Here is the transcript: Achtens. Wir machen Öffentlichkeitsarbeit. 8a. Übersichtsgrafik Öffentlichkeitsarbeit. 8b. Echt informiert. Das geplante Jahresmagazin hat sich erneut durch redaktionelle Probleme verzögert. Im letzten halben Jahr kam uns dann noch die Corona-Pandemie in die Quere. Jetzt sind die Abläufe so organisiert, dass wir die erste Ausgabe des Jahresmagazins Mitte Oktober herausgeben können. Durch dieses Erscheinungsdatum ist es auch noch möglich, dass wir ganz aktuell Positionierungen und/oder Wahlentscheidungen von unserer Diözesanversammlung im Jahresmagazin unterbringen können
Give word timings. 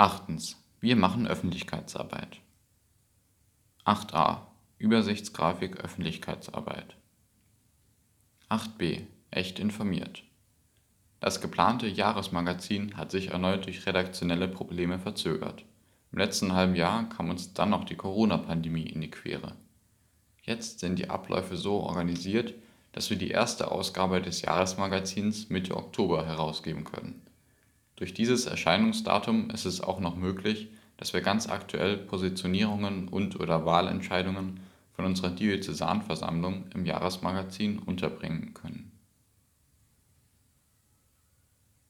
Achtens. 0.00 0.56
Wir 0.78 0.94
machen 0.94 1.26
Öffentlichkeitsarbeit. 1.26 2.38
8a. 3.84 4.42
Übersichtsgrafik 4.78 5.78
Öffentlichkeitsarbeit. 5.78 6.96
8b. 8.48 9.06
Echt 9.32 9.58
informiert. 9.58 10.22
Das 11.18 11.40
geplante 11.40 11.88
Jahresmagazin 11.88 12.96
hat 12.96 13.10
sich 13.10 13.30
erneut 13.32 13.66
durch 13.66 13.86
redaktionelle 13.86 14.46
Probleme 14.46 15.00
verzögert. 15.00 15.64
Im 16.12 16.18
letzten 16.18 16.52
halben 16.52 16.76
Jahr 16.76 17.08
kam 17.08 17.28
uns 17.28 17.52
dann 17.52 17.70
noch 17.70 17.82
die 17.82 17.96
Corona-Pandemie 17.96 18.86
in 18.86 19.00
die 19.00 19.10
Quere. 19.10 19.56
Jetzt 20.42 20.78
sind 20.78 21.00
die 21.00 21.10
Abläufe 21.10 21.56
so 21.56 21.80
organisiert, 21.80 22.54
dass 22.92 23.10
wir 23.10 23.16
die 23.16 23.30
erste 23.32 23.72
Ausgabe 23.72 24.22
des 24.22 24.42
Jahresmagazins 24.42 25.48
Mitte 25.48 25.76
Oktober 25.76 26.24
herausgeben 26.24 26.84
können. 26.84 27.20
Durch 27.98 28.14
dieses 28.14 28.46
Erscheinungsdatum 28.46 29.50
ist 29.50 29.64
es 29.64 29.80
auch 29.80 29.98
noch 29.98 30.14
möglich, 30.14 30.68
dass 30.98 31.14
wir 31.14 31.20
ganz 31.20 31.48
aktuell 31.48 31.96
Positionierungen 31.96 33.08
und/oder 33.08 33.66
Wahlentscheidungen 33.66 34.60
von 34.94 35.04
unserer 35.04 35.30
Diözesanversammlung 35.30 36.66
im 36.74 36.86
Jahresmagazin 36.86 37.80
unterbringen 37.80 38.54
können 38.54 38.77